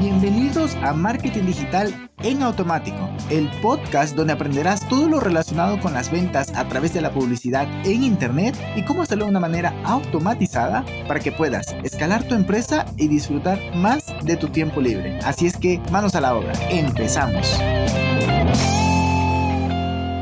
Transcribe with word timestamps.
Bienvenidos 0.00 0.76
a 0.76 0.94
Marketing 0.94 1.44
Digital 1.44 2.10
en 2.22 2.42
Automático, 2.42 3.10
el 3.28 3.50
podcast 3.60 4.16
donde 4.16 4.32
aprenderás 4.32 4.88
todo 4.88 5.10
lo 5.10 5.20
relacionado 5.20 5.78
con 5.78 5.92
las 5.92 6.10
ventas 6.10 6.56
a 6.56 6.66
través 6.66 6.94
de 6.94 7.02
la 7.02 7.12
publicidad 7.12 7.68
en 7.84 8.02
Internet 8.02 8.56
y 8.76 8.82
cómo 8.86 9.02
hacerlo 9.02 9.26
de 9.26 9.32
una 9.32 9.40
manera 9.40 9.78
automatizada 9.84 10.86
para 11.06 11.20
que 11.20 11.32
puedas 11.32 11.76
escalar 11.84 12.26
tu 12.26 12.34
empresa 12.34 12.86
y 12.96 13.08
disfrutar 13.08 13.58
más 13.76 14.06
de 14.24 14.38
tu 14.38 14.48
tiempo 14.48 14.80
libre. 14.80 15.18
Así 15.18 15.46
es 15.46 15.58
que 15.58 15.82
manos 15.92 16.14
a 16.14 16.22
la 16.22 16.34
obra, 16.34 16.54
empezamos. 16.70 17.58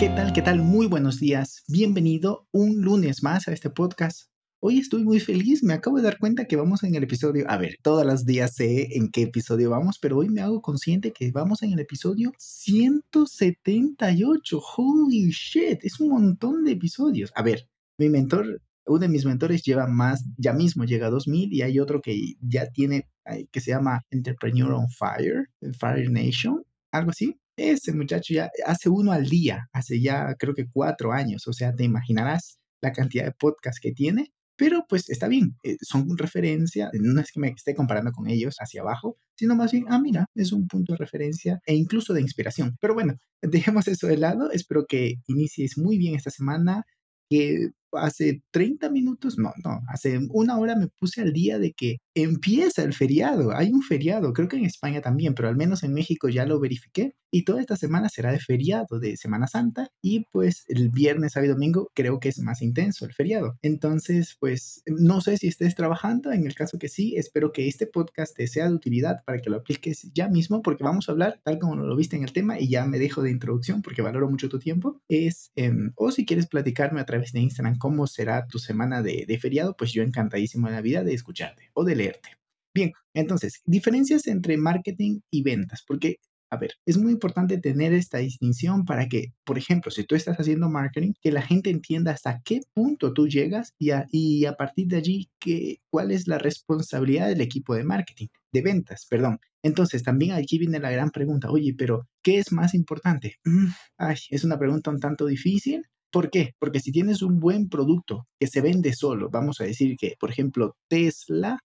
¿Qué 0.00 0.12
tal? 0.16 0.32
¿Qué 0.32 0.42
tal? 0.42 0.60
Muy 0.60 0.88
buenos 0.88 1.20
días. 1.20 1.62
Bienvenido 1.68 2.48
un 2.50 2.82
lunes 2.82 3.22
más 3.22 3.46
a 3.46 3.52
este 3.52 3.70
podcast. 3.70 4.28
Hoy 4.60 4.80
estoy 4.80 5.04
muy 5.04 5.20
feliz, 5.20 5.62
me 5.62 5.72
acabo 5.72 5.98
de 5.98 6.02
dar 6.02 6.18
cuenta 6.18 6.46
que 6.46 6.56
vamos 6.56 6.82
en 6.82 6.96
el 6.96 7.04
episodio, 7.04 7.48
a 7.48 7.58
ver, 7.58 7.76
todos 7.80 8.04
los 8.04 8.24
días 8.24 8.56
sé 8.56 8.96
en 8.96 9.08
qué 9.08 9.22
episodio 9.22 9.70
vamos, 9.70 10.00
pero 10.00 10.18
hoy 10.18 10.30
me 10.30 10.40
hago 10.40 10.60
consciente 10.62 11.12
que 11.12 11.30
vamos 11.30 11.62
en 11.62 11.74
el 11.74 11.78
episodio 11.78 12.32
178. 12.38 14.60
Holy 14.76 15.30
shit, 15.30 15.84
es 15.84 16.00
un 16.00 16.08
montón 16.08 16.64
de 16.64 16.72
episodios. 16.72 17.30
A 17.36 17.44
ver, 17.44 17.68
mi 17.98 18.08
mentor, 18.08 18.60
uno 18.84 18.98
de 18.98 19.08
mis 19.08 19.24
mentores 19.24 19.62
lleva 19.62 19.86
más, 19.86 20.24
ya 20.36 20.52
mismo 20.52 20.84
llega 20.84 21.06
a 21.06 21.10
2000 21.10 21.52
y 21.52 21.62
hay 21.62 21.78
otro 21.78 22.02
que 22.02 22.34
ya 22.40 22.66
tiene, 22.66 23.08
que 23.52 23.60
se 23.60 23.70
llama 23.70 24.04
Entrepreneur 24.10 24.72
on 24.72 24.88
Fire, 24.88 25.46
Fire 25.78 26.10
Nation, 26.10 26.64
algo 26.90 27.12
así. 27.12 27.38
Ese 27.56 27.92
muchacho 27.92 28.34
ya 28.34 28.50
hace 28.66 28.88
uno 28.88 29.12
al 29.12 29.28
día, 29.28 29.68
hace 29.72 30.00
ya 30.00 30.34
creo 30.36 30.54
que 30.54 30.66
cuatro 30.68 31.12
años, 31.12 31.46
o 31.46 31.52
sea, 31.52 31.76
te 31.76 31.84
imaginarás 31.84 32.58
la 32.80 32.92
cantidad 32.92 33.24
de 33.24 33.32
podcasts 33.32 33.80
que 33.80 33.92
tiene 33.92 34.32
pero 34.58 34.84
pues 34.88 35.08
está 35.08 35.28
bien, 35.28 35.56
eh, 35.62 35.76
son 35.80 36.18
referencia, 36.18 36.90
no 36.92 37.20
es 37.20 37.30
que 37.30 37.38
me 37.40 37.48
esté 37.50 37.76
comparando 37.76 38.10
con 38.10 38.28
ellos 38.28 38.56
hacia 38.58 38.82
abajo, 38.82 39.16
sino 39.36 39.54
más 39.54 39.70
bien, 39.70 39.84
ah, 39.88 40.00
mira, 40.00 40.26
es 40.34 40.52
un 40.52 40.66
punto 40.66 40.92
de 40.94 40.98
referencia 40.98 41.60
e 41.64 41.76
incluso 41.76 42.12
de 42.12 42.22
inspiración. 42.22 42.76
Pero 42.80 42.94
bueno, 42.94 43.14
dejemos 43.40 43.86
eso 43.86 44.08
de 44.08 44.18
lado, 44.18 44.50
espero 44.50 44.84
que 44.86 45.14
inicies 45.28 45.78
muy 45.78 45.96
bien 45.96 46.16
esta 46.16 46.30
semana, 46.30 46.82
que 47.30 47.70
hace 47.92 48.42
30 48.50 48.90
minutos, 48.90 49.38
no, 49.38 49.52
no, 49.64 49.80
hace 49.88 50.18
una 50.30 50.58
hora 50.58 50.76
me 50.76 50.88
puse 50.88 51.22
al 51.22 51.32
día 51.32 51.58
de 51.58 51.72
que 51.72 51.98
empieza 52.14 52.82
el 52.82 52.94
feriado. 52.94 53.54
Hay 53.54 53.70
un 53.70 53.82
feriado, 53.82 54.32
creo 54.32 54.48
que 54.48 54.56
en 54.56 54.64
España 54.64 55.00
también, 55.00 55.34
pero 55.34 55.48
al 55.48 55.56
menos 55.56 55.82
en 55.82 55.94
México 55.94 56.28
ya 56.28 56.46
lo 56.46 56.60
verifiqué. 56.60 57.14
Y 57.30 57.44
toda 57.44 57.60
esta 57.60 57.76
semana 57.76 58.08
será 58.08 58.32
de 58.32 58.40
feriado, 58.40 58.98
de 58.98 59.16
Semana 59.16 59.46
Santa. 59.46 59.90
Y 60.00 60.24
pues 60.32 60.64
el 60.68 60.88
viernes, 60.88 61.32
sábado 61.32 61.50
y 61.50 61.54
domingo 61.54 61.90
creo 61.94 62.20
que 62.20 62.30
es 62.30 62.38
más 62.38 62.62
intenso 62.62 63.04
el 63.04 63.12
feriado. 63.12 63.58
Entonces, 63.60 64.36
pues 64.40 64.82
no 64.86 65.20
sé 65.20 65.36
si 65.36 65.48
estés 65.48 65.74
trabajando. 65.74 66.32
En 66.32 66.46
el 66.46 66.54
caso 66.54 66.78
que 66.78 66.88
sí, 66.88 67.16
espero 67.16 67.52
que 67.52 67.68
este 67.68 67.86
podcast 67.86 68.34
te 68.34 68.46
sea 68.46 68.68
de 68.68 68.74
utilidad 68.74 69.22
para 69.26 69.40
que 69.40 69.50
lo 69.50 69.58
apliques 69.58 70.10
ya 70.14 70.28
mismo, 70.28 70.62
porque 70.62 70.84
vamos 70.84 71.08
a 71.08 71.12
hablar, 71.12 71.40
tal 71.44 71.58
como 71.58 71.76
lo 71.76 71.96
viste 71.96 72.16
en 72.16 72.24
el 72.24 72.32
tema, 72.32 72.58
y 72.58 72.68
ya 72.68 72.86
me 72.86 72.98
dejo 72.98 73.22
de 73.22 73.30
introducción 73.30 73.82
porque 73.82 74.02
valoro 74.02 74.30
mucho 74.30 74.48
tu 74.48 74.58
tiempo. 74.58 75.00
Es, 75.08 75.52
em, 75.54 75.92
o 75.96 76.10
si 76.10 76.24
quieres 76.24 76.46
platicarme 76.46 77.00
a 77.00 77.06
través 77.06 77.32
de 77.32 77.40
Instagram 77.40 77.77
cómo 77.78 78.06
será 78.06 78.46
tu 78.46 78.58
semana 78.58 79.02
de, 79.02 79.24
de 79.26 79.38
feriado, 79.38 79.76
pues 79.76 79.92
yo 79.92 80.02
encantadísimo 80.02 80.68
en 80.68 80.74
la 80.74 80.80
vida 80.80 81.04
de 81.04 81.14
escucharte 81.14 81.70
o 81.74 81.84
de 81.84 81.96
leerte. 81.96 82.38
Bien, 82.74 82.92
entonces, 83.14 83.62
diferencias 83.64 84.26
entre 84.26 84.56
marketing 84.56 85.20
y 85.32 85.42
ventas, 85.42 85.82
porque, 85.86 86.18
a 86.50 86.56
ver, 86.58 86.74
es 86.86 86.96
muy 86.96 87.12
importante 87.12 87.58
tener 87.58 87.92
esta 87.92 88.18
distinción 88.18 88.84
para 88.84 89.08
que, 89.08 89.32
por 89.44 89.58
ejemplo, 89.58 89.90
si 89.90 90.04
tú 90.04 90.14
estás 90.14 90.36
haciendo 90.38 90.68
marketing, 90.68 91.14
que 91.20 91.32
la 91.32 91.42
gente 91.42 91.70
entienda 91.70 92.12
hasta 92.12 92.40
qué 92.44 92.60
punto 92.74 93.12
tú 93.12 93.26
llegas 93.26 93.74
y 93.78 93.90
a, 93.90 94.06
y 94.12 94.44
a 94.44 94.52
partir 94.52 94.86
de 94.86 94.98
allí, 94.98 95.28
que, 95.40 95.80
cuál 95.90 96.12
es 96.12 96.28
la 96.28 96.38
responsabilidad 96.38 97.28
del 97.28 97.40
equipo 97.40 97.74
de 97.74 97.84
marketing, 97.84 98.28
de 98.52 98.62
ventas, 98.62 99.06
perdón. 99.10 99.40
Entonces, 99.62 100.02
también 100.02 100.32
aquí 100.32 100.58
viene 100.58 100.78
la 100.78 100.90
gran 100.90 101.10
pregunta, 101.10 101.50
oye, 101.50 101.74
pero 101.76 102.06
¿qué 102.22 102.38
es 102.38 102.52
más 102.52 102.74
importante? 102.74 103.38
Mm, 103.44 103.66
ay, 103.96 104.16
es 104.30 104.44
una 104.44 104.58
pregunta 104.58 104.90
un 104.90 105.00
tanto 105.00 105.26
difícil, 105.26 105.82
¿Por 106.10 106.30
qué? 106.30 106.54
Porque 106.58 106.80
si 106.80 106.92
tienes 106.92 107.22
un 107.22 107.38
buen 107.38 107.68
producto 107.68 108.26
que 108.38 108.46
se 108.46 108.60
vende 108.60 108.92
solo, 108.94 109.28
vamos 109.30 109.60
a 109.60 109.64
decir 109.64 109.96
que, 109.98 110.14
por 110.18 110.30
ejemplo, 110.30 110.76
Tesla 110.88 111.58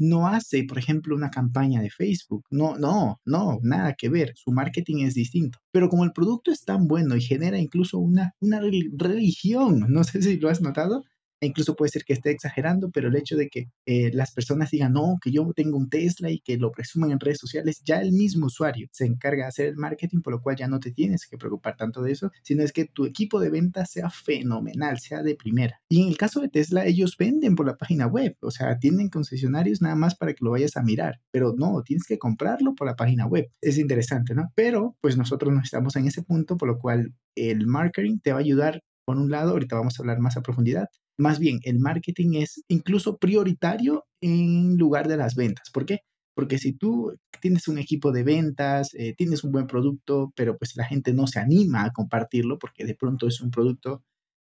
no 0.00 0.26
hace, 0.26 0.64
por 0.64 0.78
ejemplo, 0.78 1.14
una 1.14 1.30
campaña 1.30 1.82
de 1.82 1.90
Facebook. 1.90 2.44
No, 2.50 2.76
no, 2.78 3.20
no, 3.24 3.58
nada 3.62 3.94
que 3.96 4.08
ver. 4.08 4.32
Su 4.34 4.50
marketing 4.50 5.04
es 5.04 5.14
distinto. 5.14 5.58
Pero 5.70 5.88
como 5.88 6.04
el 6.04 6.12
producto 6.12 6.50
es 6.50 6.64
tan 6.64 6.88
bueno 6.88 7.16
y 7.16 7.20
genera 7.20 7.58
incluso 7.58 7.98
una, 7.98 8.32
una 8.40 8.60
religión, 8.60 9.86
no 9.88 10.02
sé 10.04 10.22
si 10.22 10.38
lo 10.38 10.48
has 10.48 10.62
notado, 10.62 11.04
incluso 11.46 11.76
puede 11.76 11.90
ser 11.90 12.04
que 12.04 12.12
esté 12.12 12.30
exagerando, 12.30 12.90
pero 12.90 13.08
el 13.08 13.16
hecho 13.16 13.36
de 13.36 13.48
que 13.48 13.70
eh, 13.86 14.10
las 14.12 14.32
personas 14.32 14.70
digan, 14.70 14.92
no, 14.92 15.18
que 15.22 15.30
yo 15.30 15.50
tengo 15.54 15.78
un 15.78 15.88
Tesla 15.88 16.30
y 16.30 16.40
que 16.40 16.56
lo 16.56 16.70
presuman 16.70 17.10
en 17.10 17.20
redes 17.20 17.38
sociales, 17.38 17.82
ya 17.84 18.00
el 18.00 18.12
mismo 18.12 18.46
usuario 18.46 18.88
se 18.92 19.06
encarga 19.06 19.44
de 19.44 19.48
hacer 19.48 19.66
el 19.66 19.76
marketing, 19.76 20.20
por 20.20 20.32
lo 20.32 20.42
cual 20.42 20.56
ya 20.56 20.68
no 20.68 20.80
te 20.80 20.92
tienes 20.92 21.26
que 21.26 21.38
preocupar 21.38 21.76
tanto 21.76 22.02
de 22.02 22.12
eso, 22.12 22.30
sino 22.42 22.62
es 22.62 22.72
que 22.72 22.84
tu 22.84 23.04
equipo 23.04 23.40
de 23.40 23.50
ventas 23.50 23.90
sea 23.90 24.10
fenomenal, 24.10 24.98
sea 24.98 25.22
de 25.22 25.34
primera. 25.34 25.80
Y 25.88 26.02
en 26.02 26.08
el 26.08 26.16
caso 26.16 26.40
de 26.40 26.48
Tesla, 26.48 26.86
ellos 26.86 27.16
venden 27.18 27.54
por 27.54 27.66
la 27.66 27.76
página 27.76 28.06
web, 28.06 28.36
o 28.40 28.50
sea, 28.50 28.78
tienen 28.78 29.08
concesionarios 29.08 29.82
nada 29.82 29.94
más 29.94 30.14
para 30.14 30.34
que 30.34 30.44
lo 30.44 30.50
vayas 30.50 30.76
a 30.76 30.82
mirar, 30.82 31.20
pero 31.30 31.54
no, 31.56 31.82
tienes 31.82 32.06
que 32.06 32.18
comprarlo 32.18 32.74
por 32.74 32.86
la 32.86 32.96
página 32.96 33.26
web. 33.26 33.50
Es 33.60 33.78
interesante, 33.78 34.34
¿no? 34.34 34.52
Pero 34.54 34.96
pues 35.00 35.16
nosotros 35.16 35.52
no 35.52 35.60
estamos 35.60 35.96
en 35.96 36.06
ese 36.06 36.22
punto, 36.22 36.56
por 36.56 36.68
lo 36.68 36.78
cual 36.78 37.14
el 37.34 37.66
marketing 37.66 38.18
te 38.18 38.32
va 38.32 38.38
a 38.38 38.40
ayudar 38.40 38.82
por 39.10 39.18
un 39.18 39.28
lado, 39.28 39.50
ahorita 39.50 39.74
vamos 39.74 39.98
a 39.98 40.02
hablar 40.04 40.20
más 40.20 40.36
a 40.36 40.42
profundidad, 40.42 40.86
más 41.18 41.40
bien, 41.40 41.58
el 41.64 41.80
marketing 41.80 42.34
es 42.34 42.62
incluso 42.68 43.18
prioritario 43.18 44.04
en 44.20 44.76
lugar 44.76 45.08
de 45.08 45.16
las 45.16 45.34
ventas. 45.34 45.68
¿Por 45.72 45.84
qué? 45.84 45.98
Porque 46.32 46.58
si 46.58 46.74
tú 46.74 47.18
tienes 47.40 47.66
un 47.66 47.78
equipo 47.78 48.12
de 48.12 48.22
ventas, 48.22 48.94
eh, 48.94 49.14
tienes 49.16 49.42
un 49.42 49.50
buen 49.50 49.66
producto, 49.66 50.32
pero 50.36 50.56
pues 50.56 50.76
la 50.76 50.84
gente 50.84 51.12
no 51.12 51.26
se 51.26 51.40
anima 51.40 51.84
a 51.84 51.90
compartirlo 51.90 52.56
porque 52.56 52.84
de 52.84 52.94
pronto 52.94 53.26
es 53.26 53.40
un 53.40 53.50
producto 53.50 54.04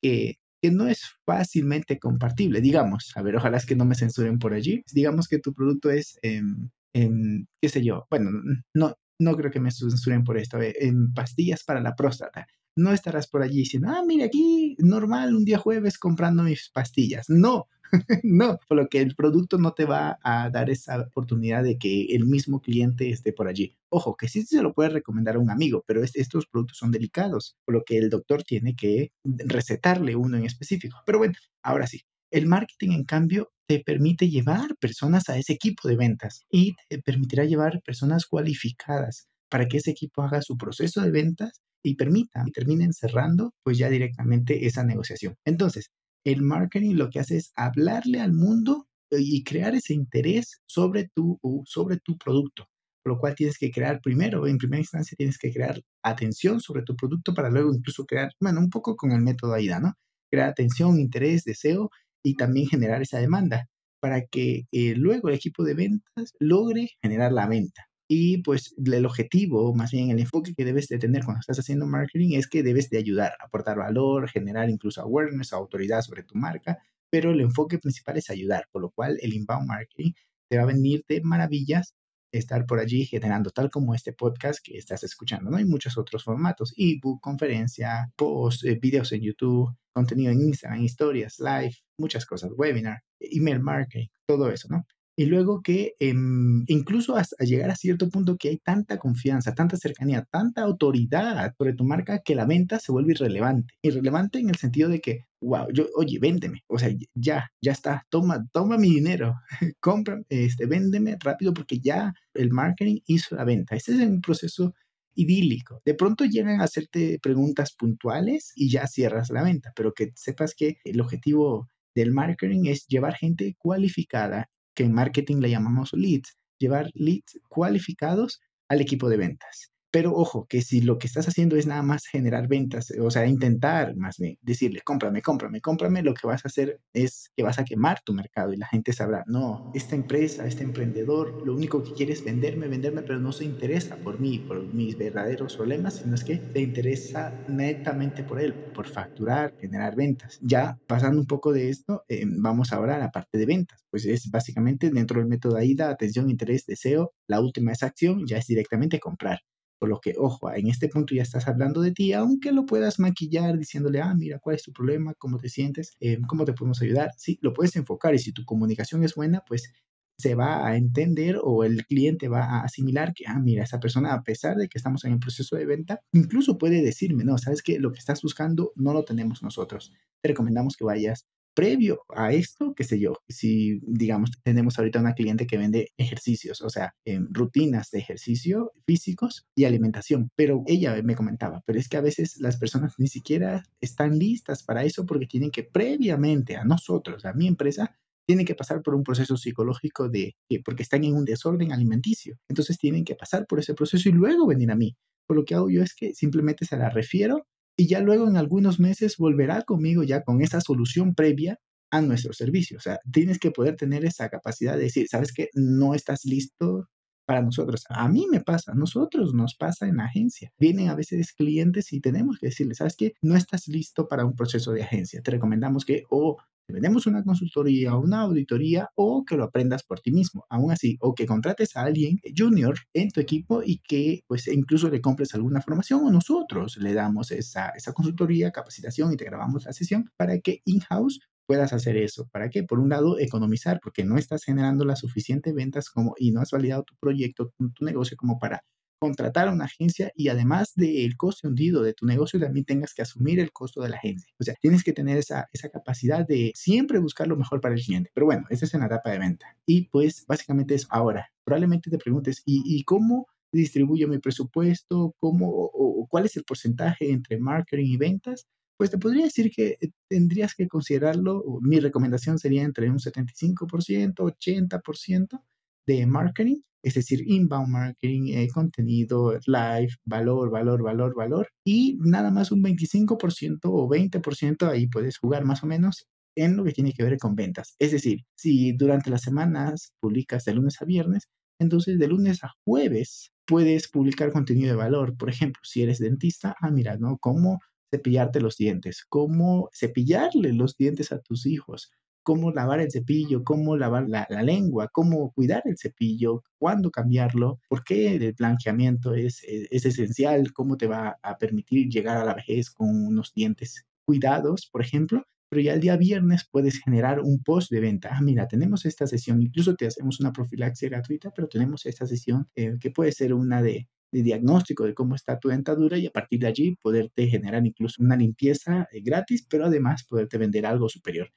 que, 0.02 0.38
no 0.72 0.88
es 0.88 1.02
fácilmente 1.25 2.00
compartible. 2.00 2.60
Digamos, 2.60 3.12
a 3.14 3.22
ver, 3.22 3.36
ojalá 3.36 3.58
es 3.58 3.64
que 3.64 3.76
no 3.76 3.84
me 3.84 3.94
censuren 3.94 4.40
por 4.40 4.54
allí. 4.54 4.82
Digamos 4.92 5.28
que 5.28 5.38
tu 5.38 5.54
producto 5.54 5.88
es, 5.90 6.19
en, 6.22 7.46
qué 7.62 7.69
sé 7.69 7.84
yo, 7.84 8.06
bueno, 8.10 8.30
no, 8.75 8.96
no 9.20 9.36
creo 9.36 9.52
que 9.52 9.60
me 9.60 9.70
censuren 9.70 10.25
por 10.25 10.36
esto, 10.36 10.60
eh, 10.60 10.75
en 10.80 11.12
pastillas 11.14 11.62
para 11.62 11.80
la 11.80 11.94
próstata 11.94 12.48
no 12.78 12.93
estarás 12.93 13.27
por 13.27 13.43
allí 13.43 13.59
diciendo, 13.59 13.89
ah, 13.91 14.03
mira, 14.06 14.27
aquí 14.27 14.77
normal 14.78 15.34
un 15.34 15.44
día 15.44 15.59
jueves 15.59 15.99
comprando 15.99 16.44
mis 16.44 16.71
pastillas. 16.71 17.28
No, 17.28 17.66
no, 18.22 18.59
por 18.69 18.77
lo 18.77 18.89
que 18.89 19.00
el 19.00 19.15
producto 19.15 19.59
no 19.59 19.72
te 19.72 19.84
va 19.84 20.19
a 20.22 20.49
dar 20.50 20.71
esa 20.71 21.00
oportunidad 21.00 21.65
de 21.65 21.77
que 21.77 22.06
el 22.15 22.25
mismo 22.25 22.61
cliente 22.61 23.11
esté 23.11 23.33
por 23.33 23.49
allí. 23.49 23.77
Ojo, 23.88 24.17
que 24.17 24.28
sí 24.28 24.43
se 24.43 24.62
lo 24.62 24.75
puede 24.75 24.91
recomendar 24.91 25.37
a 25.37 25.41
un 25.41 25.50
amigo, 25.50 25.84
pero 25.87 26.03
estos 26.03 26.47
productos 26.47 26.78
son 26.78 26.93
delicados, 26.93 27.56
por 27.65 27.75
lo 27.75 27.83
que 27.84 27.99
el 27.99 28.11
doctor 28.11 28.44
tiene 28.44 28.77
que 28.77 29.12
recetarle 29.25 30.17
uno 30.17 30.37
en 30.37 30.44
específico. 30.44 30.99
Pero 31.05 31.19
bueno, 31.19 31.34
ahora 31.62 31.87
sí, 31.87 32.03
el 32.31 32.47
marketing, 32.47 32.91
en 32.93 33.05
cambio, 33.05 33.50
te 33.67 33.81
permite 33.81 34.28
llevar 34.28 34.77
personas 34.77 35.28
a 35.28 35.38
ese 35.38 35.55
equipo 35.55 35.88
de 35.88 35.97
ventas 35.97 36.44
y 36.50 36.75
te 36.88 37.00
permitirá 37.00 37.44
llevar 37.44 37.83
personas 37.83 38.27
cualificadas 38.27 39.28
para 39.49 39.67
que 39.67 39.78
ese 39.78 39.91
equipo 39.91 40.22
haga 40.22 40.43
su 40.43 40.56
proceso 40.56 41.00
de 41.00 41.11
ventas 41.11 41.62
y 41.83 41.94
permita 41.97 42.44
y 42.47 42.53
terminen 42.53 42.93
cerrando 42.93 43.53
pues 43.62 43.78
ya 43.78 43.89
directamente 43.89 44.66
esa 44.66 44.84
negociación. 44.84 45.34
Entonces, 45.44 45.91
el 46.25 46.43
marketing 46.43 46.94
lo 46.97 47.11
que 47.11 47.21
hace 47.21 47.37
es 47.37 47.53
hablarle 47.56 48.21
al 48.21 48.33
mundo 48.33 48.89
eh, 49.11 49.19
y 49.21 49.44
crear 49.44 49.75
ese 49.75 49.94
interés 49.94 50.61
sobre 50.67 51.09
tu, 51.15 51.38
sobre 51.65 51.99
tu 51.99 52.17
producto. 52.19 52.67
Lo 53.05 53.19
cual 53.19 53.34
tienes 53.34 53.56
que 53.59 53.71
crear 53.71 54.00
primero, 54.03 54.47
en 54.47 54.59
primera 54.59 54.81
instancia 54.81 55.17
tienes 55.17 55.38
que 55.38 55.53
crear 55.53 55.81
atención 56.03 56.61
sobre 56.61 56.83
tu 56.83 56.94
producto 56.97 57.33
para 57.33 57.49
luego 57.49 57.72
incluso 57.75 58.05
crear, 58.05 58.33
bueno, 58.41 58.61
un 58.61 58.71
poco 58.71 58.97
con 58.97 59.12
el 59.12 59.22
método 59.22 59.55
AIDA, 59.55 59.81
¿no? 59.81 59.94
Crear 60.31 60.50
atención, 60.50 60.99
interés, 60.99 61.44
deseo 61.44 61.91
y 62.22 62.34
también 62.34 62.67
generar 62.69 63.00
esa 63.00 63.19
demanda 63.19 63.67
para 64.00 64.27
que 64.27 64.67
eh, 64.72 64.94
luego 64.97 65.28
el 65.28 65.37
equipo 65.37 65.65
de 65.65 65.75
ventas 65.75 66.33
logre 66.38 66.91
generar 67.03 67.33
la 67.33 67.47
venta. 67.49 67.88
Y 68.10 68.38
pues 68.38 68.75
el 68.82 69.05
objetivo, 69.05 69.75
más 69.75 69.90
bien 69.90 70.10
el 70.10 70.19
enfoque 70.19 70.55
que 70.55 70.64
debes 70.64 70.88
de 70.88 70.99
tener 70.99 71.25
cuando 71.25 71.40
estás 71.40 71.58
haciendo 71.58 71.87
marketing 71.87 72.38
es 72.38 72.49
que 72.49 72.62
debes 72.62 72.88
de 72.88 72.96
ayudar, 72.96 73.34
aportar 73.38 73.76
valor, 73.76 74.31
generar 74.31 74.70
incluso 74.70 75.02
awareness, 75.02 75.52
autoridad 75.52 76.00
sobre 76.00 76.22
tu 76.22 76.34
marca, 76.34 76.78
pero 77.10 77.32
el 77.32 77.40
enfoque 77.40 77.78
principal 77.78 78.16
es 78.16 78.31
ayudar, 78.31 78.66
por 78.72 78.81
lo 78.81 78.90
cual 78.90 79.19
el 79.20 79.34
inbound 79.34 79.69
marketing 79.69 80.12
te 80.49 80.56
va 80.56 80.62
a 80.62 80.66
venir 80.66 81.05
de 81.06 81.20
maravillas 81.20 81.94
estar 82.32 82.66
por 82.66 82.78
allí 82.78 83.05
generando, 83.06 83.50
tal 83.50 83.70
como 83.70 83.94
este 83.94 84.12
podcast 84.12 84.61
que 84.62 84.76
estás 84.76 85.02
escuchando, 85.04 85.50
¿no? 85.50 85.56
Hay 85.56 85.64
muchos 85.64 85.96
otros 85.96 86.25
formatos, 86.25 86.75
ebook, 86.76 87.20
conferencia, 87.20 88.11
post, 88.16 88.64
eh, 88.64 88.78
videos 88.81 89.12
en 89.12 89.22
YouTube, 89.22 89.75
contenido 89.93 90.32
en 90.32 90.43
Instagram, 90.43 90.82
historias, 90.82 91.38
live, 91.40 91.75
muchas 91.99 92.26
cosas, 92.26 92.50
webinar, 92.56 93.02
email 93.20 93.61
marketing, 93.61 94.08
todo 94.26 94.50
eso, 94.50 94.69
¿no? 94.70 94.87
Y 95.19 95.26
luego 95.26 95.62
que 95.62 95.97
em, 95.99 96.62
incluso 96.69 97.17
hasta 97.17 97.44
llegar 97.44 97.70
a 97.70 97.75
cierto 97.75 98.09
punto 98.09 98.37
que 98.37 98.50
hay 98.50 98.59
tanta 98.59 98.99
confianza, 98.99 99.53
tanta 99.53 99.76
cercanía, 99.76 100.25
tanta 100.31 100.62
autoridad 100.62 101.53
sobre 101.59 101.73
tu 101.73 101.82
marca 101.82 102.20
que 102.25 102.37
la 102.37 102.47
venta 102.47 102.79
se 102.79 102.93
vuelve 102.93 103.15
irrelevante. 103.15 103.75
Irrelevante 103.82 104.38
en 104.38 104.49
el 104.49 104.55
sentido 104.55 104.88
de 104.88 105.00
que 105.00 105.25
wow, 105.41 105.67
yo, 105.75 105.87
oye, 105.97 106.20
véndeme, 106.20 106.62
o 106.69 106.79
sea, 106.79 106.91
ya, 107.17 107.50
ya 107.61 107.73
está, 107.73 108.06
toma, 108.11 108.47
toma 108.53 108.79
mi 108.79 108.91
dinero, 108.91 109.35
compra, 109.81 110.20
este, 110.29 110.67
véndeme 110.67 111.17
rápido 111.19 111.53
porque 111.53 111.81
ya 111.81 112.14
el 112.32 112.53
marketing 112.53 113.00
hizo 113.06 113.35
la 113.35 113.44
venta. 113.44 113.75
Ese 113.75 113.94
es 113.94 114.00
un 114.00 114.21
proceso 114.21 114.73
idílico. 115.17 115.82
De 115.85 115.94
pronto 115.94 116.26
llegan 116.26 116.61
a 116.61 116.64
hacerte 116.64 117.19
preguntas 117.21 117.73
puntuales 117.73 118.53
y 118.55 118.71
ya 118.71 118.87
cierras 118.87 119.31
la 119.31 119.43
venta, 119.43 119.73
pero 119.75 119.93
que 119.94 120.12
sepas 120.14 120.55
que 120.55 120.79
el 120.85 121.00
objetivo 121.00 121.69
del 121.97 122.12
marketing 122.12 122.67
es 122.67 122.87
llevar 122.87 123.17
gente 123.17 123.56
cualificada, 123.59 124.49
que 124.78 124.84
en 124.84 124.92
marketing 124.92 125.38
le 125.38 125.50
llamamos 125.50 125.92
leads, 125.92 126.38
llevar 126.56 126.92
leads 126.94 127.40
cualificados 127.48 128.40
al 128.69 128.80
equipo 128.80 129.08
de 129.08 129.16
ventas. 129.16 129.72
Pero 129.90 130.12
ojo, 130.14 130.46
que 130.49 130.61
si 130.62 130.81
lo 130.82 130.99
que 130.99 131.06
estás 131.06 131.29
haciendo 131.29 131.56
es 131.56 131.67
nada 131.67 131.82
más 131.82 132.06
generar 132.06 132.46
ventas, 132.49 132.93
o 133.00 133.11
sea, 133.11 133.26
intentar 133.26 133.96
más 133.96 134.19
bien 134.19 134.37
decirle, 134.43 134.81
cómprame, 134.82 135.23
cómprame, 135.23 135.61
cómprame, 135.61 136.02
lo 136.02 136.14
que 136.14 136.26
vas 136.26 136.44
a 136.44 136.49
hacer 136.49 136.81
es 136.93 137.31
que 137.37 137.43
vas 137.43 137.58
a 137.58 137.64
quemar 137.64 138.00
tu 138.05 138.12
mercado 138.14 138.52
y 138.52 138.56
la 138.58 138.67
gente 138.67 138.93
sabrá, 138.93 139.25
no, 139.26 139.64
esta 139.73 139.96
empresa, 139.96 140.46
este 140.46 140.64
emprendedor, 140.64 141.35
lo 141.40 141.55
único 141.55 141.82
que 141.82 141.93
quiere 141.93 142.12
es 142.12 142.23
venderme, 142.23 142.69
venderme, 142.69 143.02
pero 143.02 143.19
no 143.20 143.32
se 143.32 143.44
interesa 143.44 143.96
por 143.99 144.19
mí, 144.20 144.40
por 144.40 144.73
mis 144.73 144.96
verdaderos 144.96 145.56
problemas, 145.56 145.96
sino 145.96 146.14
es 146.14 146.25
que 146.25 146.43
se 146.52 146.61
interesa 146.61 147.35
netamente 147.46 148.25
por 148.25 148.40
él, 148.40 148.58
por 148.73 148.87
facturar, 148.88 149.55
generar 149.58 149.96
ventas. 149.96 150.37
Ya 150.40 150.79
pasando 150.87 151.20
un 151.20 151.26
poco 151.26 151.52
de 151.52 151.70
esto, 151.70 152.05
eh, 152.08 152.25
vamos 152.26 152.73
ahora 152.73 152.96
a 152.96 152.99
la 152.99 153.11
parte 153.11 153.38
de 153.38 153.46
ventas. 153.46 153.85
Pues 153.90 154.05
es 154.06 154.31
básicamente 154.31 154.90
dentro 154.90 155.19
del 155.20 155.29
método 155.29 155.56
AIDA, 155.56 155.90
atención, 155.90 156.31
interés, 156.31 156.67
deseo, 156.67 157.12
la 157.26 157.40
última 157.40 157.73
es 157.73 157.82
acción, 157.82 158.26
ya 158.26 158.38
es 158.38 158.46
directamente 158.46 158.99
comprar. 159.00 159.40
Por 159.78 159.88
lo 159.88 160.00
que, 160.00 160.14
ojo, 160.19 160.52
en 160.52 160.69
este 160.69 160.88
punto 160.88 161.14
ya 161.14 161.22
estás 161.22 161.48
hablando 161.48 161.80
de 161.80 161.92
ti, 161.92 162.12
aunque 162.12 162.52
lo 162.52 162.66
puedas 162.66 162.98
maquillar 162.98 163.58
diciéndole, 163.58 164.00
ah, 164.00 164.14
mira, 164.14 164.38
¿cuál 164.40 164.56
es 164.56 164.62
tu 164.62 164.72
problema? 164.72 165.14
¿Cómo 165.14 165.38
te 165.38 165.48
sientes? 165.48 165.94
Eh, 166.00 166.19
¿Cómo 166.26 166.44
te 166.44 166.52
podemos 166.52 166.82
ayudar? 166.82 167.10
Sí, 167.16 167.38
lo 167.42 167.52
puedes 167.52 167.76
enfocar 167.76 168.14
y 168.14 168.19
si 168.19 168.32
tu 168.32 168.44
comunicación 168.44 169.04
es 169.04 169.14
buena, 169.14 169.42
pues 169.46 169.72
se 170.19 170.34
va 170.34 170.66
a 170.66 170.76
entender 170.76 171.38
o 171.40 171.62
el 171.62 171.86
cliente 171.86 172.28
va 172.28 172.42
a 172.44 172.60
asimilar 172.62 173.14
que, 173.14 173.25
ah, 173.28 173.38
mira, 173.38 173.62
esa 173.62 173.78
persona, 173.78 174.14
a 174.14 174.22
pesar 174.25 174.56
de 174.56 174.69
que 174.69 174.76
estamos 174.78 175.04
en 175.04 175.12
el 175.12 175.20
proceso 175.20 175.54
de 175.56 175.64
venta, 175.64 176.00
incluso 176.12 176.58
puede 176.58 176.82
decirme, 176.82 177.25
no, 177.25 177.38
sabes 177.38 177.62
que 177.62 177.78
lo 177.78 177.92
que 177.92 178.00
estás 178.00 178.22
buscando 178.22 178.72
no 178.75 178.92
lo 178.92 179.04
tenemos 179.04 179.42
nosotros. 179.44 179.92
Te 180.20 180.28
recomendamos 180.28 180.76
que 180.76 180.84
vayas 180.84 181.26
previo 181.58 182.05
a 182.14 182.32
esto, 182.32 182.72
qué 182.76 182.84
sé 182.84 183.00
yo, 183.00 183.14
si 183.28 183.81
digamos 183.82 184.31
tenemos 184.44 184.78
ahorita 184.78 185.00
una 185.00 185.14
cliente 185.14 185.44
que 185.44 185.58
vende 185.58 185.88
ejercicios, 185.96 186.62
o 186.62 186.70
sea, 186.70 186.94
en 187.05 187.34
rutinas 187.34 187.90
de 187.90 187.99
ejercicio 187.99 188.70
físicos 188.87 189.44
y 189.56 189.64
alimentación, 189.64 190.31
pero 190.37 190.62
ella 190.69 190.94
me 191.02 191.16
comentaba, 191.16 191.64
pero 191.66 191.81
es 191.81 191.88
que 191.88 191.96
a 191.96 192.00
veces 192.00 192.37
las 192.38 192.58
personas 192.58 192.94
ni 192.99 193.08
siquiera 193.08 193.64
están 193.81 194.20
listas 194.20 194.62
para 194.62 194.84
eso 194.84 195.05
porque 195.05 195.26
tienen 195.26 195.50
que 195.50 195.64
previamente 195.64 196.55
a 196.55 196.62
nosotros, 196.62 197.25
a 197.25 197.32
mi 197.32 197.49
empresa, 197.49 197.93
tienen 198.25 198.46
que 198.46 198.54
pasar 198.54 198.81
por 198.81 198.94
un 198.94 199.02
proceso 199.02 199.37
psicológico 199.37 200.08
de 200.08 200.37
porque 200.64 200.84
están 200.84 201.02
en 201.02 201.14
un 201.14 201.25
desorden 201.25 201.72
alimenticio. 201.72 202.37
Entonces 202.49 202.78
tienen 202.78 203.04
que 203.04 203.16
pasar 203.16 203.49
por 203.49 203.58
ese 203.58 203.75
proceso 203.75 204.08
y 204.08 204.12
luego 204.12 204.46
venir 204.46 204.70
a 204.70 204.76
mí. 204.76 204.96
Por 205.26 205.37
lo 205.37 205.44
que 205.44 205.56
hago 205.56 205.70
yo 205.70 205.82
es 205.82 205.93
que 205.93 206.14
simplemente 206.14 206.64
se 206.66 206.76
la 206.76 206.88
refiero 206.88 207.49
y 207.78 207.86
ya 207.86 208.00
luego 208.00 208.28
en 208.28 208.36
algunos 208.36 208.80
meses 208.80 209.16
volverá 209.19 209.62
conmigo 209.62 210.02
ya 210.02 210.22
con 210.25 210.42
esa 210.42 210.60
solución 210.60 211.14
previa 211.14 211.60
a 211.90 212.02
nuestro 212.02 212.32
servicio. 212.32 212.76
O 212.76 212.80
sea, 212.80 212.98
tienes 213.10 213.38
que 213.38 213.52
poder 213.52 213.76
tener 213.76 214.04
esa 214.04 214.28
capacidad 214.28 214.76
de 214.76 214.82
decir, 214.82 215.06
sabes 215.08 215.32
que 215.32 215.48
no 215.54 215.94
estás 215.94 216.25
listo 216.25 216.88
para 217.25 217.40
nosotros. 217.40 217.84
A 217.88 218.08
mí 218.08 218.26
me 218.30 218.40
pasa, 218.40 218.72
a 218.72 218.75
nosotros 218.75 219.32
nos 219.32 219.54
pasa 219.54 219.86
en 219.86 219.98
la 219.98 220.06
agencia. 220.06 220.50
Vienen 220.58 220.88
a 220.88 220.96
veces 220.96 221.32
clientes 221.32 221.92
y 221.92 222.00
tenemos 222.00 222.38
que 222.40 222.48
decirles, 222.48 222.78
sabes 222.78 222.96
que 222.96 223.12
no 223.22 223.36
estás 223.36 223.69
listo 223.69 224.08
para 224.08 224.25
un 224.25 224.34
proceso 224.34 224.72
de 224.72 224.82
agencia. 224.82 225.22
Te 225.22 225.30
recomendamos 225.30 225.84
que 225.84 226.02
o 226.10 226.38
vendemos 226.73 227.06
una 227.06 227.23
consultoría 227.23 227.94
o 227.94 228.00
una 228.00 228.20
auditoría 228.23 228.91
o 228.94 229.25
que 229.25 229.37
lo 229.37 229.44
aprendas 229.44 229.82
por 229.82 230.00
ti 230.00 230.12
mismo. 230.12 230.44
Aún 230.49 230.73
así, 230.73 230.97
o 231.00 231.15
que 231.15 231.26
contrates 231.26 231.76
a 231.76 231.82
alguien 231.82 232.19
junior 232.37 232.76
en 232.94 233.11
tu 233.11 233.20
equipo 233.20 233.62
y 233.65 233.79
que 233.79 234.23
pues 234.26 234.49
incluso 234.49 234.88
le 234.91 235.00
compres 235.00 235.35
alguna 235.35 235.61
formación 235.61 236.05
o 236.05 236.11
nosotros 236.11 236.76
le 236.79 236.94
damos 236.94 237.31
esa, 237.31 237.70
esa 237.70 237.93
consultoría, 237.93 238.50
capacitación 238.50 239.12
y 239.12 239.17
te 239.17 239.25
grabamos 239.25 239.65
la 239.65 239.73
sesión 239.73 240.11
para 240.17 240.38
que 240.41 240.61
in-house 240.65 241.20
puedas 241.47 241.73
hacer 241.73 241.97
eso. 241.97 242.29
¿Para 242.31 242.50
qué? 242.50 242.62
Por 242.62 242.79
un 242.79 242.91
lado, 242.91 243.19
economizar, 243.19 243.81
porque 243.82 244.05
no 244.05 244.19
estás 244.19 244.44
generando 244.44 244.85
las 244.85 245.00
suficientes 245.00 245.55
ventas 245.55 245.88
como, 245.88 246.14
y 246.19 246.31
no 246.31 246.43
has 246.43 246.50
validado 246.50 246.85
tu 246.85 246.94
proyecto, 247.00 247.53
tu 247.75 247.85
negocio 247.85 248.17
como 248.19 248.38
para 248.38 248.62
contratar 248.99 249.49
a 249.49 249.53
una 249.53 249.65
agencia 249.65 250.12
y 250.15 250.29
además 250.29 250.73
del 250.75 251.17
coste 251.17 251.49
hundido 251.49 251.83
de 251.83 251.95
tu 251.95 252.06
negocio, 252.06 252.41
también 252.41 252.65
tengas 252.65 252.95
que 252.95 253.03
asumir 253.03 253.41
el 253.41 253.53
costo 253.53 253.81
de 253.81 253.91
la 253.91 253.97
agencia. 253.97 254.33
O 254.39 254.45
sea, 254.45 254.55
tienes 254.61 254.85
que 254.85 254.93
tener 254.93 255.19
esa, 255.19 255.49
esa 255.53 255.69
capacidad 255.69 256.27
de 256.27 256.53
siempre 256.55 256.99
buscar 256.99 257.27
lo 257.29 257.37
mejor 257.37 257.61
para 257.61 257.75
el 257.75 257.83
cliente. 257.83 258.11
Pero 258.15 258.27
bueno, 258.27 258.47
esa 258.50 258.65
es 258.65 258.75
en 258.75 258.81
la 258.81 258.87
etapa 258.87 259.11
de 259.11 259.19
venta. 259.19 259.56
Y 259.67 259.89
pues 259.89 260.25
básicamente 260.27 260.75
es 260.75 260.87
ahora. 260.91 261.31
Probablemente 261.45 261.91
te 261.91 261.99
preguntes, 261.99 262.43
¿y, 262.45 262.62
y 262.65 262.85
cómo 262.85 263.29
distribuyo 263.53 264.09
mi 264.09 264.19
presupuesto? 264.19 265.15
¿Cómo 265.19 265.49
o, 265.50 266.06
cuál 266.11 266.27
es 266.27 266.37
el 266.37 266.45
porcentaje 266.45 267.11
entre 267.11 267.39
marketing 267.39 267.87
y 267.87 267.97
ventas? 267.97 268.47
Pues 268.77 268.91
te 268.91 268.99
podría 268.99 269.25
decir 269.25 269.50
que 269.50 269.77
eh, 269.81 269.91
tendrías 270.09 270.55
que 270.55 270.69
considerarlo, 270.69 271.45
mi 271.61 271.81
recomendación 271.81 272.39
sería 272.39 272.62
entre 272.62 272.91
un 272.91 272.99
75%, 272.99 274.15
80% 274.15 275.43
de 275.87 276.06
marketing 276.06 276.61
es 276.82 276.94
decir, 276.94 277.22
inbound 277.26 277.69
marketing, 277.69 278.32
eh, 278.34 278.48
contenido, 278.52 279.38
live, 279.46 279.90
valor, 280.04 280.50
valor, 280.50 280.82
valor, 280.82 281.14
valor, 281.14 281.48
y 281.64 281.98
nada 282.00 282.30
más 282.30 282.52
un 282.52 282.62
25% 282.62 283.60
o 283.64 283.88
20% 283.88 284.69
ahí 284.69 284.86
puedes 284.88 285.19
jugar 285.19 285.44
más 285.44 285.62
o 285.62 285.66
menos 285.66 286.06
en 286.36 286.56
lo 286.56 286.64
que 286.64 286.72
tiene 286.72 286.92
que 286.92 287.02
ver 287.02 287.19
con 287.19 287.34
ventas. 287.34 287.75
Es 287.78 287.92
decir, 287.92 288.25
si 288.36 288.72
durante 288.72 289.10
las 289.10 289.22
semanas 289.22 289.92
publicas 290.00 290.44
de 290.44 290.54
lunes 290.54 290.80
a 290.80 290.84
viernes, 290.84 291.28
entonces 291.58 291.98
de 291.98 292.08
lunes 292.08 292.44
a 292.44 292.52
jueves 292.64 293.32
puedes 293.46 293.88
publicar 293.88 294.32
contenido 294.32 294.70
de 294.70 294.76
valor. 294.76 295.16
Por 295.16 295.30
ejemplo, 295.30 295.60
si 295.64 295.82
eres 295.82 295.98
dentista, 295.98 296.54
ah, 296.60 296.70
mira, 296.70 296.96
¿no? 296.96 297.19
Cómo 297.19 297.58
cepillarte 297.90 298.40
los 298.40 298.56
dientes, 298.56 299.04
cómo 299.08 299.70
cepillarle 299.75 300.52
los 300.52 300.76
dientes 300.76 301.10
a 301.10 301.20
tus 301.20 301.46
hijos, 301.46 301.90
cómo 302.28 302.50
lavar 302.50 302.80
el 302.80 302.90
cepillo, 302.90 303.42
cómo 303.42 303.78
lavar 303.78 304.06
la, 304.06 304.26
lengua, 304.42 304.88
cómo 304.92 305.32
cuidar 305.32 305.62
el 305.64 305.78
cepillo, 305.78 306.44
cuándo 306.58 306.90
cambiarlo, 306.90 307.58
por 307.70 307.84
qué 307.84 308.16
el 308.16 308.34
blanqueamiento 308.34 309.14
es, 309.14 309.42
es, 309.44 309.86
esencial, 309.86 310.52
cómo 310.52 310.76
te 310.76 310.86
va 310.86 311.16
a 311.22 311.38
permitir 311.38 311.88
llegar 311.88 312.19
a 312.19 312.26
la 312.26 312.34
vejez 312.34 312.70
con 312.70 312.90
unos 312.90 313.32
dientes 313.32 313.86
cuidados, 314.04 314.69
por 314.70 314.82
ejemplo. 314.82 315.25
Pero 315.48 315.62
ya 315.62 315.72
el 315.72 315.80
día 315.80 315.96
viernes 315.96 316.46
puedes 316.50 316.78
generar 316.80 317.20
un 317.20 317.42
post 317.42 317.70
de 317.70 317.80
venta. 317.80 318.10
Ah, 318.12 318.20
mira, 318.20 318.46
tenemos 318.46 318.84
esta 318.84 319.06
sesión, 319.06 319.40
incluso 319.40 319.75
te 319.75 319.86
hacemos 319.86 320.20
una 320.20 320.30
profilaxia 320.30 320.90
gratuita, 320.90 321.30
pero 321.34 321.48
tenemos 321.48 321.86
esta 321.86 322.06
sesión 322.06 322.46
eh, 322.54 322.75
que 322.78 322.90
puede 322.90 323.12
ser 323.12 323.32
una 323.32 323.62
de, 323.62 323.88
de 324.12 324.22
diagnóstico 324.22 324.85
de 324.85 324.92
cómo 324.92 325.14
está 325.14 325.38
tu 325.38 325.49
dentadura 325.49 325.97
y 325.97 326.06
a 326.06 326.11
partir 326.11 326.40
de 326.40 326.49
allí 326.49 326.76
poderte 326.82 327.26
generar 327.28 327.64
incluso 327.66 328.02
una 328.02 328.16
limpieza 328.16 328.87
eh, 328.92 329.00
gratis, 329.00 329.47
pero 329.49 329.64
además 329.64 330.04
poderte 330.04 330.37
vender 330.37 330.66
algo 330.66 330.90
superior 330.90 331.30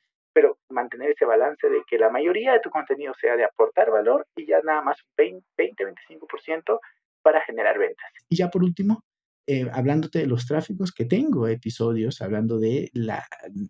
mantener 0.71 1.11
ese 1.11 1.25
balance 1.25 1.69
de 1.69 1.81
que 1.87 1.97
la 1.97 2.09
mayoría 2.09 2.53
de 2.53 2.59
tu 2.59 2.69
contenido 2.69 3.13
sea 3.19 3.35
de 3.35 3.43
aportar 3.43 3.91
valor 3.91 4.25
y 4.35 4.45
ya 4.45 4.59
nada 4.63 4.81
más 4.81 4.97
20-25% 5.17 6.79
para 7.21 7.41
generar 7.41 7.77
ventas. 7.77 8.11
Y 8.29 8.37
ya 8.37 8.49
por 8.49 8.63
último, 8.63 9.03
eh, 9.47 9.67
hablándote 9.73 10.19
de 10.19 10.27
los 10.27 10.45
tráficos 10.45 10.91
que 10.91 11.05
tengo, 11.05 11.47
episodios 11.47 12.21
hablando 12.21 12.59
de 12.59 12.89
la, 12.93 13.25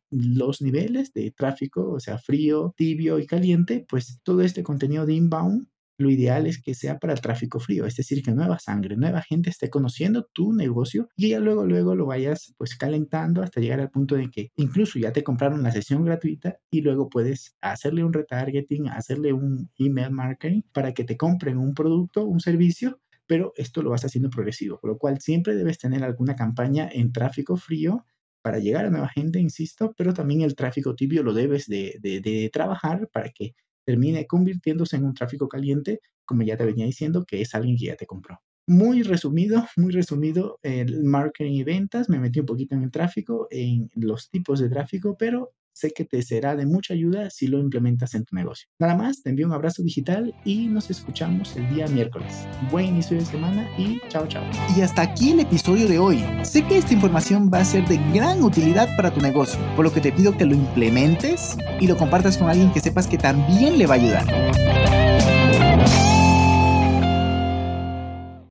los 0.09 0.61
niveles 0.61 1.13
de 1.13 1.31
tráfico, 1.31 1.91
o 1.91 1.99
sea, 1.99 2.17
frío, 2.17 2.73
tibio 2.75 3.19
y 3.19 3.25
caliente, 3.25 3.85
pues 3.87 4.19
todo 4.23 4.41
este 4.41 4.63
contenido 4.63 5.05
de 5.05 5.13
inbound 5.13 5.67
lo 6.01 6.09
ideal 6.09 6.47
es 6.47 6.61
que 6.61 6.73
sea 6.73 6.99
para 6.99 7.13
el 7.13 7.21
tráfico 7.21 7.59
frío, 7.59 7.85
es 7.85 7.95
decir, 7.95 8.21
que 8.23 8.31
nueva 8.31 8.59
sangre, 8.59 8.97
nueva 8.97 9.21
gente 9.21 9.49
esté 9.49 9.69
conociendo 9.69 10.27
tu 10.33 10.53
negocio 10.53 11.09
y 11.15 11.29
ya 11.29 11.39
luego, 11.39 11.65
luego 11.65 11.95
lo 11.95 12.05
vayas 12.05 12.53
pues 12.57 12.75
calentando 12.75 13.41
hasta 13.41 13.61
llegar 13.61 13.79
al 13.79 13.89
punto 13.89 14.15
de 14.15 14.29
que 14.29 14.51
incluso 14.55 14.99
ya 14.99 15.13
te 15.13 15.23
compraron 15.23 15.63
la 15.63 15.71
sesión 15.71 16.03
gratuita 16.03 16.57
y 16.69 16.81
luego 16.81 17.09
puedes 17.09 17.55
hacerle 17.61 18.03
un 18.03 18.13
retargeting, 18.13 18.89
hacerle 18.89 19.33
un 19.33 19.69
email 19.77 20.11
marketing 20.11 20.61
para 20.73 20.93
que 20.93 21.03
te 21.03 21.17
compren 21.17 21.57
un 21.57 21.73
producto, 21.73 22.25
un 22.25 22.39
servicio 22.39 22.99
pero 23.27 23.53
esto 23.55 23.81
lo 23.81 23.91
vas 23.91 24.03
haciendo 24.03 24.29
progresivo, 24.29 24.77
por 24.81 24.89
lo 24.89 24.97
cual 24.97 25.21
siempre 25.21 25.55
debes 25.55 25.77
tener 25.77 26.03
alguna 26.03 26.35
campaña 26.35 26.89
en 26.91 27.13
tráfico 27.13 27.55
frío 27.55 28.05
para 28.41 28.59
llegar 28.59 28.85
a 28.85 28.89
nueva 28.89 29.07
gente, 29.07 29.39
insisto, 29.39 29.93
pero 29.97 30.13
también 30.13 30.41
el 30.41 30.55
tráfico 30.55 30.95
tibio 30.95 31.23
lo 31.23 31.33
debes 31.33 31.67
de, 31.67 31.97
de, 32.01 32.19
de 32.19 32.49
trabajar 32.51 33.07
para 33.13 33.29
que 33.29 33.55
termine 33.85 34.27
convirtiéndose 34.27 34.95
en 34.95 35.05
un 35.05 35.13
tráfico 35.13 35.47
caliente, 35.47 35.99
como 36.25 36.43
ya 36.43 36.57
te 36.57 36.65
venía 36.65 36.85
diciendo, 36.85 37.25
que 37.25 37.41
es 37.41 37.55
alguien 37.55 37.77
que 37.77 37.85
ya 37.85 37.95
te 37.95 38.05
compró. 38.05 38.41
Muy 38.67 39.03
resumido, 39.03 39.65
muy 39.75 39.91
resumido, 39.91 40.59
el 40.61 41.03
marketing 41.03 41.53
y 41.53 41.63
ventas, 41.63 42.09
me 42.09 42.19
metí 42.19 42.39
un 42.39 42.45
poquito 42.45 42.75
en 42.75 42.83
el 42.83 42.91
tráfico, 42.91 43.47
en 43.49 43.89
los 43.95 44.29
tipos 44.29 44.59
de 44.59 44.69
tráfico, 44.69 45.17
pero 45.17 45.51
sé 45.73 45.91
que 45.91 46.05
te 46.05 46.21
será 46.21 46.55
de 46.55 46.65
mucha 46.65 46.93
ayuda 46.93 47.29
si 47.29 47.47
lo 47.47 47.59
implementas 47.59 48.13
en 48.15 48.25
tu 48.25 48.35
negocio. 48.35 48.67
Nada 48.79 48.95
más, 48.95 49.21
te 49.21 49.29
envío 49.29 49.47
un 49.47 49.53
abrazo 49.53 49.83
digital 49.83 50.33
y 50.45 50.67
nos 50.67 50.89
escuchamos 50.89 51.55
el 51.55 51.73
día 51.73 51.87
miércoles. 51.87 52.45
Buen 52.71 52.87
inicio 52.87 53.17
de 53.17 53.25
semana 53.25 53.69
y 53.77 53.99
chao 54.09 54.27
chao. 54.27 54.43
Y 54.75 54.81
hasta 54.81 55.01
aquí 55.01 55.31
el 55.31 55.39
episodio 55.41 55.87
de 55.87 55.99
hoy. 55.99 56.23
Sé 56.43 56.65
que 56.65 56.77
esta 56.77 56.93
información 56.93 57.49
va 57.53 57.59
a 57.59 57.65
ser 57.65 57.87
de 57.87 57.97
gran 58.13 58.43
utilidad 58.43 58.87
para 58.95 59.13
tu 59.13 59.21
negocio, 59.21 59.59
por 59.75 59.85
lo 59.85 59.93
que 59.93 60.01
te 60.01 60.11
pido 60.11 60.37
que 60.37 60.45
lo 60.45 60.55
implementes 60.55 61.57
y 61.79 61.87
lo 61.87 61.97
compartas 61.97 62.37
con 62.37 62.49
alguien 62.49 62.71
que 62.71 62.79
sepas 62.79 63.07
que 63.07 63.17
también 63.17 63.77
le 63.77 63.87
va 63.87 63.95
a 63.95 63.97
ayudar. 63.97 64.80